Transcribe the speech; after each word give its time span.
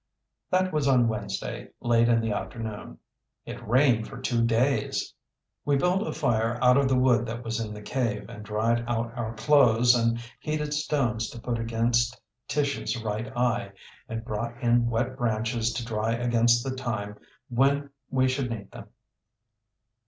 That 0.49 0.73
was 0.73 0.87
on 0.87 1.07
Wednesday, 1.07 1.69
late 1.79 2.09
in 2.09 2.21
the 2.21 2.31
afternoon. 2.31 2.97
It 3.45 3.61
rained 3.67 4.07
for 4.07 4.19
two 4.19 4.43
days! 4.43 5.13
We 5.63 5.75
built 5.75 6.07
a 6.07 6.11
fire 6.11 6.57
out 6.59 6.75
of 6.75 6.87
the 6.89 6.97
wood 6.97 7.27
that 7.27 7.43
was 7.43 7.59
in 7.59 7.71
the 7.75 7.83
cave, 7.83 8.27
and 8.27 8.43
dried 8.43 8.83
out 8.87 9.15
our 9.15 9.35
clothes, 9.35 9.93
and 9.93 10.19
heated 10.39 10.73
stones 10.73 11.29
to 11.29 11.39
put 11.39 11.59
against 11.59 12.19
Tish's 12.47 12.97
right 13.03 13.27
eye, 13.37 13.73
and 14.09 14.25
brought 14.25 14.59
in 14.59 14.89
wet 14.89 15.15
branches 15.17 15.71
to 15.73 15.85
dry 15.85 16.13
against 16.13 16.63
the 16.63 16.75
time 16.75 17.19
when 17.47 17.91
we 18.09 18.27
should 18.27 18.49
need 18.49 18.71
them. 18.71 18.87